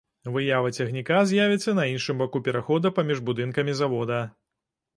[0.35, 4.21] Выява цягніка з'явіцца на іншым баку перахода паміж будынкамі завода.